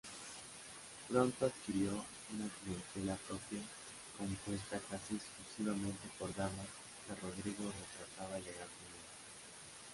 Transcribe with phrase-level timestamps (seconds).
[1.09, 3.59] Pronto adquirió una clientela propia
[4.17, 6.65] compuesta casi exclusivamente por damas
[7.05, 9.09] que Rodrigo retrataba elegantemente.